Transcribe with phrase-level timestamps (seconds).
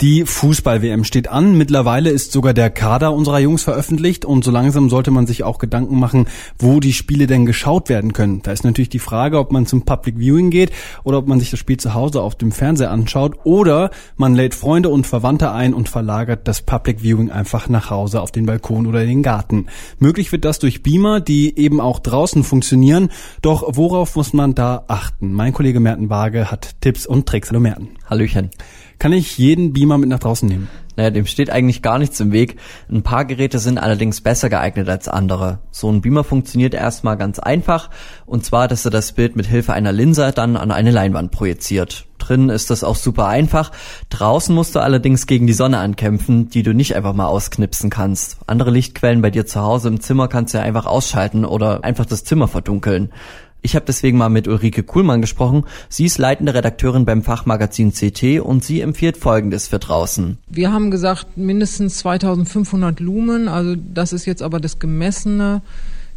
[0.00, 1.56] Die Fußball-WM steht an.
[1.56, 5.58] Mittlerweile ist sogar der Kader unserer Jungs veröffentlicht und so langsam sollte man sich auch
[5.58, 6.26] Gedanken machen,
[6.58, 8.42] wo die Spiele denn geschaut werden können.
[8.42, 10.72] Da ist natürlich die Frage, ob man zum Public Viewing geht
[11.04, 14.56] oder ob man sich das Spiel zu Hause auf dem Fernseher anschaut oder man lädt
[14.56, 18.88] Freunde und Verwandte ein und verlagert das Public Viewing einfach nach Hause auf den Balkon
[18.88, 19.66] oder den Garten.
[20.00, 23.10] Möglich wird das durch Beamer, die eben auch draußen funktionieren.
[23.42, 25.32] Doch worauf muss man da achten?
[25.34, 27.50] Mein Kollege Merten Waage hat Tipps und Tricks.
[27.50, 27.90] Hallo Merten.
[28.08, 28.50] Hallöchen.
[28.98, 30.68] Kann ich jeden Beamer mit nach draußen nehmen?
[30.96, 32.56] Naja, dem steht eigentlich gar nichts im Weg.
[32.88, 35.58] Ein paar Geräte sind allerdings besser geeignet als andere.
[35.72, 37.90] So ein Beamer funktioniert erstmal ganz einfach,
[38.26, 42.06] und zwar, dass er das Bild mit Hilfe einer Linse dann an eine Leinwand projiziert.
[42.18, 43.72] Drin ist das auch super einfach.
[44.08, 48.38] Draußen musst du allerdings gegen die Sonne ankämpfen, die du nicht einfach mal ausknipsen kannst.
[48.46, 52.06] Andere Lichtquellen bei dir zu Hause im Zimmer kannst du ja einfach ausschalten oder einfach
[52.06, 53.12] das Zimmer verdunkeln.
[53.64, 55.64] Ich habe deswegen mal mit Ulrike Kuhlmann gesprochen.
[55.88, 60.36] Sie ist leitende Redakteurin beim Fachmagazin CT und sie empfiehlt Folgendes für draußen.
[60.50, 65.62] Wir haben gesagt mindestens 2500 Lumen, also das ist jetzt aber das gemessene.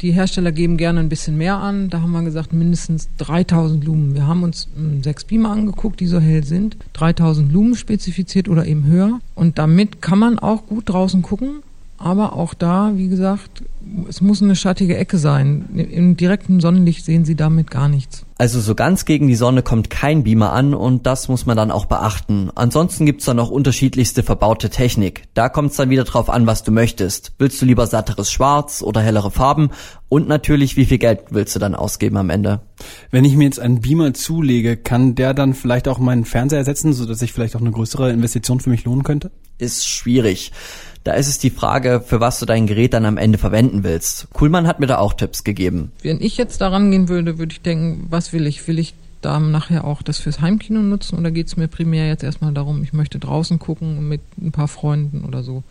[0.00, 1.90] Die Hersteller geben gerne ein bisschen mehr an.
[1.90, 4.16] Da haben wir gesagt mindestens 3000 Lumen.
[4.16, 6.76] Wir haben uns hm, sechs Beamer angeguckt, die so hell sind.
[6.94, 9.20] 3000 Lumen spezifiziert oder eben höher.
[9.36, 11.62] Und damit kann man auch gut draußen gucken.
[11.98, 13.62] Aber auch da, wie gesagt,
[14.08, 15.68] es muss eine schattige Ecke sein.
[15.74, 18.24] Im direkten Sonnenlicht sehen Sie damit gar nichts.
[18.36, 21.72] Also so ganz gegen die Sonne kommt kein Beamer an und das muss man dann
[21.72, 22.50] auch beachten.
[22.54, 25.24] Ansonsten gibt's da noch unterschiedlichste verbaute Technik.
[25.34, 27.32] Da kommt's dann wieder drauf an, was du möchtest.
[27.38, 29.70] Willst du lieber satteres Schwarz oder hellere Farben?
[30.08, 32.60] Und natürlich, wie viel Geld willst du dann ausgeben am Ende?
[33.10, 36.92] Wenn ich mir jetzt einen Beamer zulege, kann der dann vielleicht auch meinen Fernseher ersetzen,
[36.92, 39.32] sodass sich vielleicht auch eine größere Investition für mich lohnen könnte?
[39.58, 40.52] Ist schwierig.
[41.04, 44.28] Da ist es die Frage, für was du dein Gerät dann am Ende verwenden willst.
[44.32, 45.92] Kuhlmann hat mir da auch Tipps gegeben.
[46.02, 48.66] Wenn ich jetzt daran gehen würde, würde ich denken, was will ich?
[48.68, 52.22] Will ich da nachher auch das fürs Heimkino nutzen oder geht es mir primär jetzt
[52.22, 55.62] erstmal darum, ich möchte draußen gucken mit ein paar Freunden oder so?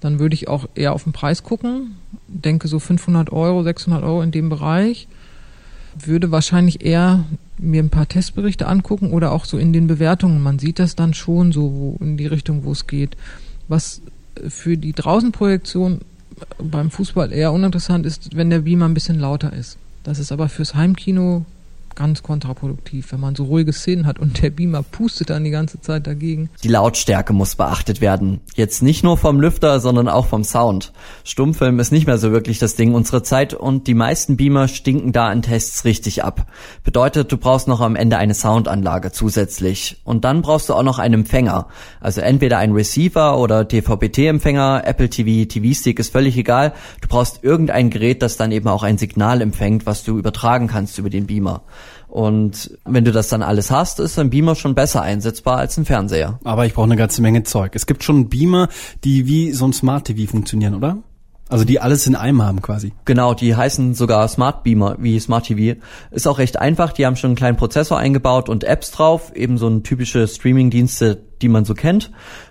[0.00, 4.22] Dann würde ich auch eher auf den Preis gucken, denke so 500 Euro, 600 Euro
[4.22, 5.08] in dem Bereich,
[5.98, 7.24] würde wahrscheinlich eher
[7.58, 10.42] mir ein paar Testberichte angucken oder auch so in den Bewertungen.
[10.42, 13.16] Man sieht das dann schon so in die Richtung, wo es geht.
[13.68, 14.00] Was
[14.48, 16.00] für die Draußenprojektion
[16.58, 19.78] beim Fußball eher uninteressant ist, wenn der Beamer ein bisschen lauter ist.
[20.02, 21.44] Das ist aber fürs Heimkino
[21.96, 25.80] ganz kontraproduktiv, wenn man so ruhige Szenen hat und der Beamer pustet dann die ganze
[25.80, 26.50] Zeit dagegen.
[26.62, 28.40] Die Lautstärke muss beachtet werden.
[28.54, 30.92] Jetzt nicht nur vom Lüfter, sondern auch vom Sound.
[31.24, 35.12] Stummfilm ist nicht mehr so wirklich das Ding unserer Zeit und die meisten Beamer stinken
[35.12, 36.46] da in Tests richtig ab.
[36.84, 40.00] Bedeutet, du brauchst noch am Ende eine Soundanlage zusätzlich.
[40.04, 41.68] Und dann brauchst du auch noch einen Empfänger.
[42.00, 46.72] Also entweder ein Receiver oder DVB-T-Empfänger, Apple TV, TV-Stick ist völlig egal.
[47.00, 50.98] Du brauchst irgendein Gerät, das dann eben auch ein Signal empfängt, was du übertragen kannst
[50.98, 51.62] über den Beamer.
[52.08, 55.84] Und wenn du das dann alles hast, ist ein Beamer schon besser einsetzbar als ein
[55.84, 56.40] Fernseher.
[56.44, 57.72] Aber ich brauche eine ganze Menge Zeug.
[57.74, 58.68] Es gibt schon Beamer,
[59.04, 60.98] die wie so ein Smart TV funktionieren, oder?
[61.48, 62.92] Also die alles in einem haben quasi.
[63.04, 65.80] Genau, die heißen sogar Smart Beamer wie Smart TV.
[66.12, 69.58] Ist auch recht einfach, die haben schon einen kleinen Prozessor eingebaut und Apps drauf, eben
[69.58, 72.10] so ein typische Streaming-Dienste, die man so kennt.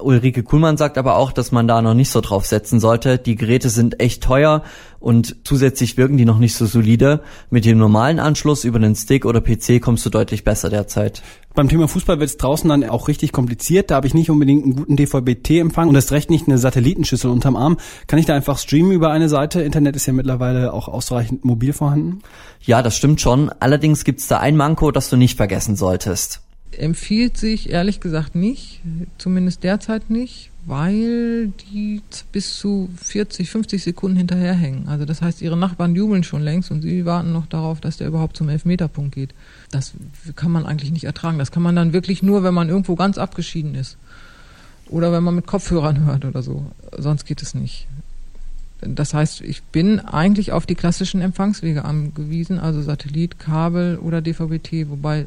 [0.00, 3.18] Ulrike Kuhlmann sagt aber auch, dass man da noch nicht so drauf setzen sollte.
[3.18, 4.62] Die Geräte sind echt teuer
[4.98, 7.22] und zusätzlich wirken die noch nicht so solide.
[7.50, 11.22] Mit dem normalen Anschluss über den Stick oder PC kommst du deutlich besser derzeit.
[11.54, 13.90] Beim Thema Fußball wird es draußen dann auch richtig kompliziert.
[13.90, 17.56] Da habe ich nicht unbedingt einen guten DVB-T-Empfang und das recht nicht eine Satellitenschüssel unterm
[17.56, 17.78] Arm.
[18.06, 19.62] Kann ich da einfach streamen über eine Seite?
[19.62, 22.20] Internet ist ja mittlerweile auch ausreichend mobil vorhanden.
[22.60, 23.50] Ja, das stimmt schon.
[23.58, 26.42] Allerdings gibt es da ein Manko, das du nicht vergessen solltest
[26.76, 28.80] empfiehlt sich ehrlich gesagt nicht,
[29.18, 34.88] zumindest derzeit nicht, weil die bis zu 40, 50 Sekunden hinterherhängen.
[34.88, 38.08] Also das heißt, ihre Nachbarn jubeln schon längst und sie warten noch darauf, dass der
[38.08, 39.30] überhaupt zum Elfmeterpunkt geht.
[39.70, 39.92] Das
[40.36, 41.38] kann man eigentlich nicht ertragen.
[41.38, 43.96] Das kann man dann wirklich nur, wenn man irgendwo ganz abgeschieden ist.
[44.88, 46.66] Oder wenn man mit Kopfhörern hört oder so.
[46.96, 47.86] Sonst geht es nicht.
[48.80, 54.88] Das heißt, ich bin eigentlich auf die klassischen Empfangswege angewiesen, also Satellit, Kabel oder DVB-T,
[54.88, 55.26] wobei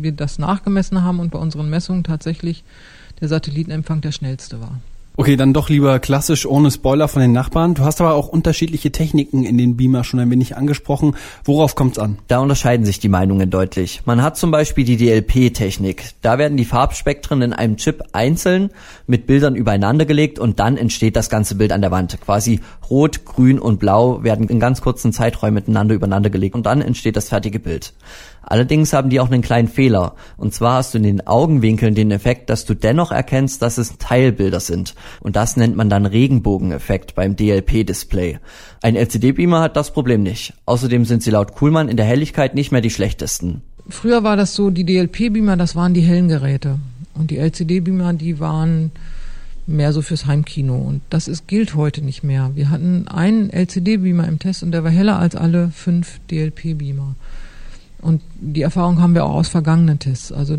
[0.00, 2.64] wir das nachgemessen haben und bei unseren Messungen tatsächlich
[3.20, 4.80] der Satellitenempfang der schnellste war.
[5.14, 7.74] Okay, dann doch lieber klassisch ohne Spoiler von den Nachbarn.
[7.74, 11.16] Du hast aber auch unterschiedliche Techniken in den Beamer schon ein wenig angesprochen.
[11.44, 12.18] Worauf kommt's an?
[12.28, 14.00] Da unterscheiden sich die Meinungen deutlich.
[14.06, 16.12] Man hat zum Beispiel die DLP-Technik.
[16.22, 18.70] Da werden die Farbspektren in einem Chip einzeln
[19.06, 22.18] mit Bildern übereinander gelegt und dann entsteht das ganze Bild an der Wand.
[22.22, 26.80] Quasi rot, grün und blau werden in ganz kurzen Zeiträumen miteinander übereinander gelegt und dann
[26.80, 27.92] entsteht das fertige Bild.
[28.42, 30.14] Allerdings haben die auch einen kleinen Fehler.
[30.36, 33.98] Und zwar hast du in den Augenwinkeln den Effekt, dass du dennoch erkennst, dass es
[33.98, 34.94] Teilbilder sind.
[35.20, 38.38] Und das nennt man dann Regenbogeneffekt beim DLP-Display.
[38.82, 40.54] Ein LCD-Beamer hat das Problem nicht.
[40.66, 43.62] Außerdem sind sie laut Kuhlmann in der Helligkeit nicht mehr die schlechtesten.
[43.88, 46.78] früher war das so, die DLP-Beamer, das waren die hellen Geräte.
[47.14, 48.90] Und die LCD-Beamer, die waren
[49.66, 50.76] mehr so fürs Heimkino.
[50.76, 52.50] Und das ist, gilt heute nicht mehr.
[52.54, 57.14] Wir hatten einen LCD-Beamer im Test und der war heller als alle fünf DLP-Beamer.
[58.02, 60.32] Und die Erfahrung haben wir auch aus vergangenen Tests.
[60.32, 60.58] Also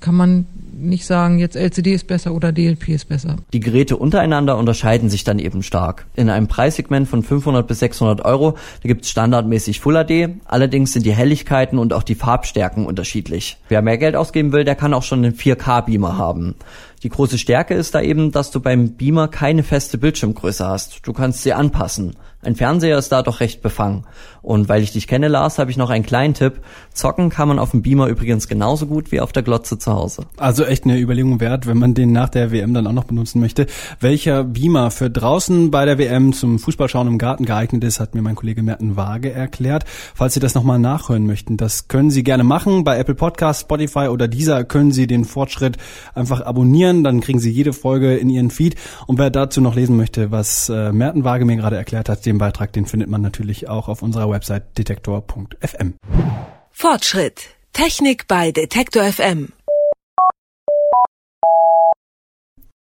[0.00, 0.46] kann man
[0.78, 3.36] nicht sagen, jetzt LCD ist besser oder DLP ist besser.
[3.52, 6.06] Die Geräte untereinander unterscheiden sich dann eben stark.
[6.14, 10.92] In einem Preissegment von 500 bis 600 Euro, da gibt es standardmäßig Full HD, allerdings
[10.92, 13.58] sind die Helligkeiten und auch die Farbstärken unterschiedlich.
[13.68, 16.54] Wer mehr Geld ausgeben will, der kann auch schon einen 4K-Beamer haben.
[17.02, 21.00] Die große Stärke ist da eben, dass du beim Beamer keine feste Bildschirmgröße hast.
[21.06, 22.16] Du kannst sie anpassen.
[22.40, 24.04] Ein Fernseher ist da doch recht befangen.
[24.42, 26.60] Und weil ich dich kenne, Lars, habe ich noch einen kleinen Tipp.
[26.94, 30.26] Zocken kann man auf dem Beamer übrigens genauso gut wie auf der Glotze zu Hause.
[30.36, 33.40] Also echt eine Überlegung wert, wenn man den nach der WM dann auch noch benutzen
[33.40, 33.66] möchte.
[33.98, 38.22] Welcher Beamer für draußen bei der WM zum Fußballschauen im Garten geeignet ist, hat mir
[38.22, 39.84] mein Kollege Merten Waage erklärt.
[40.14, 42.84] Falls Sie das nochmal nachhören möchten, das können Sie gerne machen.
[42.84, 45.76] Bei Apple Podcasts, Spotify oder dieser können Sie den Fortschritt
[46.14, 46.42] einfach
[46.88, 47.04] abonnieren.
[47.04, 48.76] Dann kriegen Sie jede Folge in Ihren Feed.
[49.06, 52.38] Und wer dazu noch lesen möchte, was äh, Merten Waage mir gerade erklärt hat, den
[52.38, 55.94] Beitrag, den findet man natürlich auch auf unserer Website detektor.fm.
[56.70, 57.48] Fortschritt.
[57.72, 59.52] Technik bei Detektor FM.